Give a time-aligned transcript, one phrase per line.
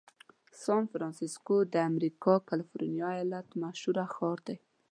[0.61, 4.57] سان فرنسیسکو د امریکا کالفرنیا ایالت مشهوره ښار دی.